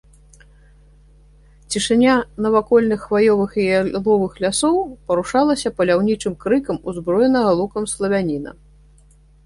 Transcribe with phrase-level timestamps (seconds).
[1.75, 2.15] Цішыня
[2.45, 4.75] навакольных хваёвых і яловых лясоў
[5.11, 8.61] парушалася паляўнічым крыкам узброенага лукам славяніна.